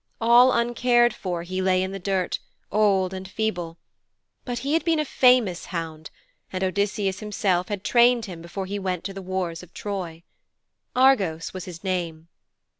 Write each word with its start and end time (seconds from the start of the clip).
All 0.19 0.51
uncared 0.51 1.13
for 1.13 1.43
he 1.43 1.61
lay 1.61 1.83
in 1.83 1.91
the 1.91 1.99
dirt, 1.99 2.39
old 2.71 3.13
and 3.13 3.27
feeble. 3.29 3.77
But 4.45 4.57
he 4.65 4.73
had 4.73 4.83
been 4.83 4.97
a 4.99 5.05
famous 5.05 5.65
hound, 5.65 6.09
and 6.51 6.63
Odysseus 6.63 7.19
himself 7.19 7.67
had 7.67 7.83
trained 7.83 8.25
him 8.25 8.41
before 8.41 8.65
he 8.65 8.79
went 8.79 9.03
to 9.03 9.13
the 9.13 9.21
wars 9.21 9.61
of 9.61 9.75
Troy. 9.75 10.23
Argos 10.95 11.53
was 11.53 11.65
his 11.65 11.83
name. 11.83 12.29